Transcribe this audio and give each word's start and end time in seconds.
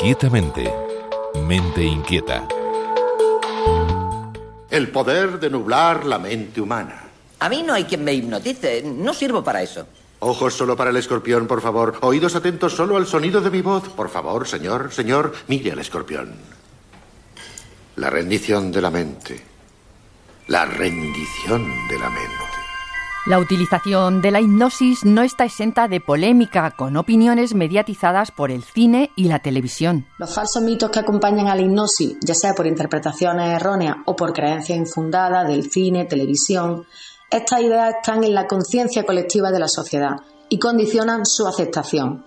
Inquietamente. 0.00 0.72
Mente 1.44 1.82
inquieta. 1.82 2.46
El 4.70 4.92
poder 4.92 5.40
de 5.40 5.50
nublar 5.50 6.06
la 6.06 6.20
mente 6.20 6.60
humana. 6.60 7.02
A 7.40 7.48
mí 7.48 7.64
no 7.64 7.74
hay 7.74 7.82
quien 7.82 8.04
me 8.04 8.12
hipnotice. 8.12 8.82
No 8.84 9.12
sirvo 9.12 9.42
para 9.42 9.60
eso. 9.60 9.88
Ojos 10.20 10.54
solo 10.54 10.76
para 10.76 10.90
el 10.90 10.96
escorpión, 10.98 11.48
por 11.48 11.60
favor. 11.60 11.98
Oídos 12.02 12.36
atentos 12.36 12.74
solo 12.74 12.96
al 12.96 13.08
sonido 13.08 13.40
de 13.40 13.50
mi 13.50 13.60
voz. 13.60 13.88
Por 13.88 14.08
favor, 14.08 14.46
señor, 14.46 14.92
señor, 14.92 15.34
mire 15.48 15.72
al 15.72 15.80
escorpión. 15.80 16.32
La 17.96 18.08
rendición 18.08 18.70
de 18.70 18.80
la 18.80 18.92
mente. 18.92 19.42
La 20.46 20.64
rendición 20.64 21.88
de 21.88 21.98
la 21.98 22.08
mente. 22.08 22.57
La 23.28 23.38
utilización 23.38 24.22
de 24.22 24.30
la 24.30 24.40
hipnosis 24.40 25.04
no 25.04 25.20
está 25.20 25.44
exenta 25.44 25.86
de 25.86 26.00
polémica, 26.00 26.70
con 26.70 26.96
opiniones 26.96 27.54
mediatizadas 27.54 28.30
por 28.30 28.50
el 28.50 28.62
cine 28.62 29.10
y 29.16 29.24
la 29.24 29.40
televisión. 29.40 30.06
Los 30.16 30.34
falsos 30.34 30.62
mitos 30.62 30.90
que 30.90 31.00
acompañan 31.00 31.46
a 31.46 31.54
la 31.54 31.60
hipnosis, 31.60 32.16
ya 32.24 32.34
sea 32.34 32.54
por 32.54 32.66
interpretaciones 32.66 33.54
erróneas 33.54 33.96
o 34.06 34.16
por 34.16 34.32
creencias 34.32 34.78
infundadas 34.78 35.46
del 35.46 35.70
cine, 35.70 36.06
televisión, 36.06 36.86
estas 37.30 37.60
ideas 37.60 37.96
están 37.96 38.24
en 38.24 38.32
la 38.32 38.46
conciencia 38.46 39.04
colectiva 39.04 39.50
de 39.50 39.58
la 39.58 39.68
sociedad 39.68 40.16
y 40.48 40.58
condicionan 40.58 41.26
su 41.26 41.46
aceptación. 41.46 42.24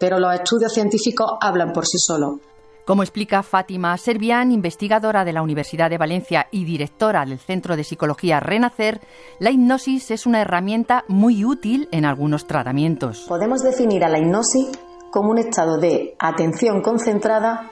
Pero 0.00 0.18
los 0.18 0.34
estudios 0.34 0.72
científicos 0.72 1.34
hablan 1.40 1.72
por 1.72 1.86
sí 1.86 1.98
solos. 1.98 2.40
Como 2.84 3.04
explica 3.04 3.44
Fátima 3.44 3.96
Servián, 3.96 4.50
investigadora 4.50 5.24
de 5.24 5.32
la 5.32 5.42
Universidad 5.42 5.88
de 5.88 5.98
Valencia 5.98 6.48
y 6.50 6.64
directora 6.64 7.24
del 7.24 7.38
Centro 7.38 7.76
de 7.76 7.84
Psicología 7.84 8.40
Renacer, 8.40 9.00
la 9.38 9.50
hipnosis 9.50 10.10
es 10.10 10.26
una 10.26 10.40
herramienta 10.40 11.04
muy 11.06 11.44
útil 11.44 11.88
en 11.92 12.04
algunos 12.04 12.48
tratamientos. 12.48 13.26
Podemos 13.28 13.62
definir 13.62 14.04
a 14.04 14.08
la 14.08 14.18
hipnosis 14.18 14.68
como 15.12 15.30
un 15.30 15.38
estado 15.38 15.78
de 15.78 16.16
atención 16.18 16.82
concentrada 16.82 17.70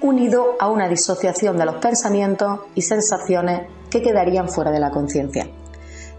unido 0.00 0.56
a 0.58 0.70
una 0.70 0.88
disociación 0.88 1.58
de 1.58 1.66
los 1.66 1.76
pensamientos 1.76 2.60
y 2.74 2.80
sensaciones 2.80 3.68
que 3.90 4.00
quedarían 4.00 4.48
fuera 4.48 4.70
de 4.70 4.80
la 4.80 4.90
conciencia. 4.90 5.46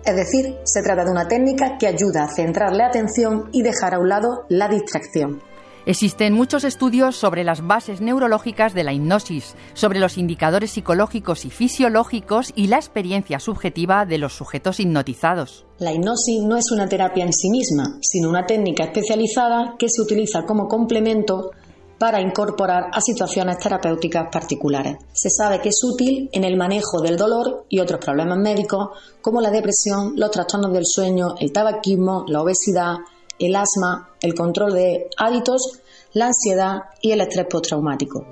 Es 0.06 0.16
decir, 0.16 0.58
se 0.64 0.84
trata 0.84 1.04
de 1.06 1.12
una 1.12 1.28
técnica 1.28 1.78
que 1.80 1.88
ayuda 1.88 2.24
a 2.24 2.34
centrar 2.34 2.76
la 2.76 2.86
atención 2.86 3.50
y 3.52 3.64
dejar 3.64 3.96
a 3.96 4.00
un 4.00 4.10
lado 4.10 4.46
la 4.50 4.68
distracción. 4.68 5.42
Existen 5.88 6.34
muchos 6.34 6.66
estudios 6.66 7.16
sobre 7.16 7.46
las 7.46 7.66
bases 7.66 8.02
neurológicas 8.02 8.74
de 8.74 8.84
la 8.84 8.92
hipnosis, 8.92 9.56
sobre 9.74 10.00
los 10.00 10.18
indicadores 10.18 10.72
psicológicos 10.72 11.46
y 11.46 11.50
fisiológicos 11.50 12.52
y 12.58 12.68
la 12.68 12.76
experiencia 12.76 13.40
subjetiva 13.40 14.06
de 14.06 14.18
los 14.18 14.34
sujetos 14.34 14.82
hipnotizados. 14.82 15.66
La 15.80 15.94
hipnosis 15.94 16.44
no 16.44 16.58
es 16.58 16.72
una 16.72 16.90
terapia 16.90 17.24
en 17.24 17.32
sí 17.32 17.50
misma, 17.50 18.00
sino 18.02 18.28
una 18.28 18.46
técnica 18.46 18.84
especializada 18.84 19.76
que 19.80 19.88
se 19.88 20.02
utiliza 20.02 20.44
como 20.44 20.68
complemento 20.68 21.52
para 21.98 22.20
incorporar 22.20 22.90
a 22.92 23.00
situaciones 23.00 23.58
terapéuticas 23.58 24.28
particulares. 24.30 24.98
Se 25.14 25.30
sabe 25.30 25.62
que 25.62 25.70
es 25.70 25.82
útil 25.86 26.30
en 26.34 26.44
el 26.44 26.58
manejo 26.58 27.00
del 27.00 27.16
dolor 27.16 27.66
y 27.70 27.80
otros 27.80 28.04
problemas 28.04 28.40
médicos 28.40 28.90
como 29.22 29.40
la 29.40 29.52
depresión, 29.52 30.16
los 30.18 30.32
trastornos 30.32 30.74
del 30.74 30.86
sueño, 30.86 31.36
el 31.40 31.54
tabaquismo, 31.54 32.26
la 32.28 32.42
obesidad, 32.42 32.98
el 33.40 33.56
asma, 33.56 34.10
el 34.22 34.34
control 34.34 34.74
de 34.74 35.10
hábitos, 35.18 35.80
la 36.14 36.28
ansiedad 36.28 36.84
y 37.02 37.12
el 37.12 37.22
estrés 37.22 37.48
postraumático. 37.50 38.26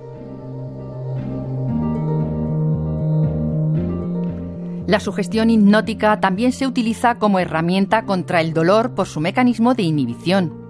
La 4.88 5.00
sugestión 5.00 5.50
hipnótica 5.50 6.20
también 6.20 6.52
se 6.52 6.68
utiliza 6.68 7.16
como 7.16 7.40
herramienta 7.40 8.06
contra 8.06 8.40
el 8.42 8.54
dolor 8.54 8.94
por 8.94 9.08
su 9.08 9.20
mecanismo 9.20 9.74
de 9.74 9.84
inhibición. 9.84 10.66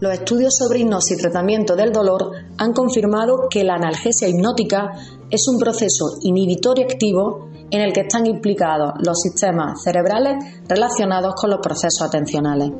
Los 0.00 0.14
estudios 0.14 0.56
sobre 0.56 0.80
hipnosis 0.80 1.16
y 1.16 1.22
tratamiento 1.22 1.76
del 1.76 1.92
dolor 1.92 2.32
han 2.58 2.72
confirmado 2.72 3.46
que 3.48 3.62
la 3.62 3.74
analgesia 3.74 4.28
hipnótica 4.28 4.90
es 5.30 5.46
un 5.46 5.60
proceso 5.60 6.16
inhibitorio 6.22 6.86
activo 6.86 7.50
en 7.70 7.80
el 7.82 7.92
que 7.92 8.00
están 8.00 8.26
implicados 8.26 8.94
los 8.98 9.20
sistemas 9.20 9.80
cerebrales 9.84 10.44
relacionados 10.68 11.34
con 11.36 11.50
los 11.50 11.60
procesos 11.60 12.02
atencionales. 12.02 12.72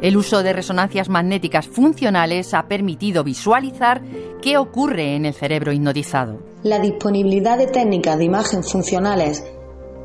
El 0.00 0.16
uso 0.16 0.42
de 0.44 0.52
resonancias 0.52 1.08
magnéticas 1.08 1.66
funcionales 1.66 2.54
ha 2.54 2.68
permitido 2.68 3.24
visualizar 3.24 4.02
qué 4.40 4.56
ocurre 4.56 5.16
en 5.16 5.26
el 5.26 5.34
cerebro 5.34 5.72
hipnotizado. 5.72 6.38
La 6.62 6.78
disponibilidad 6.78 7.58
de 7.58 7.66
técnicas 7.66 8.16
de 8.18 8.24
imagen 8.24 8.62
funcionales 8.62 9.44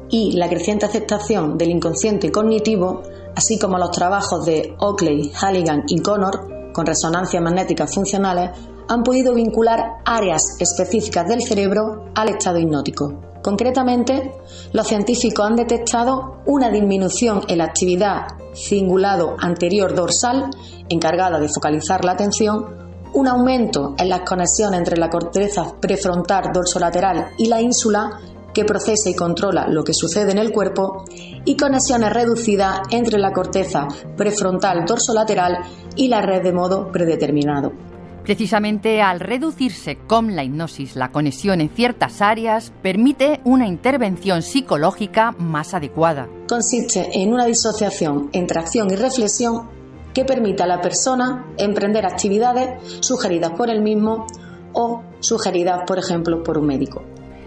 y 0.10 0.32
la 0.34 0.50
creciente 0.50 0.86
aceptación 0.86 1.58
del 1.58 1.70
inconsciente 1.70 2.32
cognitivo, 2.32 3.04
así 3.36 3.60
como 3.60 3.78
los 3.78 3.92
trabajos 3.92 4.46
de 4.46 4.76
Oakley, 4.80 5.32
Halligan 5.40 5.84
y 5.88 6.00
Connor 6.02 6.72
con 6.74 6.86
resonancias 6.88 7.42
magnéticas 7.42 7.94
funcionales, 7.94 8.50
han 8.90 9.04
podido 9.04 9.34
vincular 9.34 9.98
áreas 10.06 10.58
específicas 10.60 11.28
del 11.28 11.44
cerebro 11.44 12.10
al 12.16 12.30
estado 12.30 12.60
hipnótico. 12.60 13.33
Concretamente, 13.44 14.32
los 14.72 14.88
científicos 14.88 15.46
han 15.46 15.58
detectado 15.58 16.38
una 16.46 16.70
disminución 16.70 17.42
en 17.50 17.58
la 17.58 17.66
actividad 17.66 18.22
cingulado 18.56 19.36
anterior 19.38 19.94
dorsal, 19.94 20.50
encargada 20.88 21.40
de 21.40 21.50
focalizar 21.50 22.06
la 22.06 22.14
atención, 22.14 22.66
un 23.14 23.28
aumento 23.28 23.96
en 23.98 24.08
las 24.08 24.22
conexiones 24.22 24.80
entre 24.80 24.96
la 24.96 25.10
corteza 25.10 25.76
prefrontal 25.82 26.54
dorsolateral 26.54 27.32
y 27.38 27.48
la 27.48 27.60
ínsula, 27.60 28.22
que 28.54 28.64
procesa 28.64 29.10
y 29.10 29.16
controla 29.16 29.68
lo 29.68 29.84
que 29.84 29.94
sucede 29.94 30.32
en 30.32 30.38
el 30.38 30.54
cuerpo, 30.54 31.04
y 31.44 31.58
conexiones 31.58 32.14
reducidas 32.14 32.80
entre 32.92 33.20
la 33.20 33.34
corteza 33.34 33.90
prefrontal 34.16 34.86
dorsolateral 34.86 35.58
y 35.98 36.08
la 36.08 36.22
red 36.22 36.44
de 36.44 36.54
modo 36.54 36.90
predeterminado. 36.94 37.93
Precisamente 38.24 39.02
al 39.02 39.20
reducirse 39.20 39.98
con 40.08 40.36
la 40.36 40.46
hipnosis 40.46 40.96
la 40.96 41.12
conexión 41.12 41.60
en 41.60 41.70
ciertas 41.70 42.22
áreas, 42.22 42.72
permite 42.82 43.42
una 43.44 43.68
intervención 43.68 44.42
psicológica 44.42 45.36
más 45.38 45.74
adecuada. 45.74 46.30
Consiste 46.48 47.22
en 47.22 47.34
una 47.34 47.46
disociación 47.46 48.30
entre 48.32 48.60
acción 48.60 48.90
y 48.92 48.96
reflexión 48.96 49.70
que 50.14 50.24
permite 50.24 50.64
a 50.64 50.68
la 50.68 50.80
persona 50.80 51.46
emprender 51.58 52.06
actividades 52.06 52.80
sugeridas 53.02 53.52
por 53.52 53.70
él 53.70 53.82
mismo 53.82 54.26
o 54.72 55.04
sugeridas, 55.20 55.82
por 55.86 56.00
ejemplo, 56.00 56.44
por 56.44 56.58
un 56.58 56.68
médico. 56.68 57.04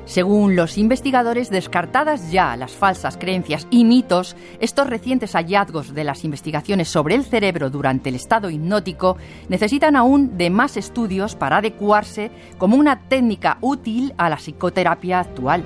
Según 0.07 0.55
los 0.55 0.79
investigadores, 0.79 1.51
descartadas 1.51 2.31
ya 2.31 2.57
las 2.57 2.73
falsas 2.73 3.17
creencias 3.17 3.67
y 3.71 3.85
mitos, 3.85 4.37
estos 4.61 4.87
recientes 4.87 5.33
hallazgos 5.33 5.95
de 5.95 6.05
las 6.05 6.25
investigaciones 6.25 6.89
sobre 6.89 7.17
el 7.17 7.25
cerebro 7.25 7.71
durante 7.71 8.09
el 8.09 8.15
estado 8.15 8.49
hipnótico 8.49 9.17
necesitan 9.49 9.97
aún 9.97 10.39
de 10.39 10.49
más 10.49 10.77
estudios 10.77 11.35
para 11.35 11.59
adecuarse 11.59 12.31
como 12.57 12.77
una 12.77 13.09
técnica 13.09 13.59
útil 13.61 14.15
a 14.17 14.31
la 14.31 14.37
psicoterapia 14.37 15.19
actual. 15.19 15.65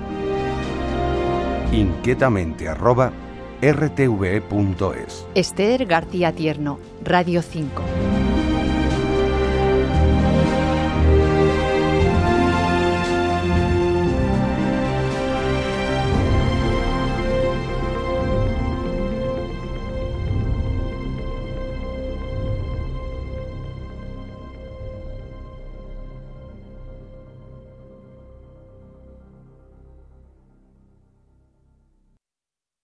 Inquietamente 1.71 2.67
arroba 2.67 3.13
rtve.es 3.61 5.27
Esther 5.35 5.85
García 5.85 6.31
Tierno, 6.31 6.79
Radio 7.03 7.43
5. 7.43 8.20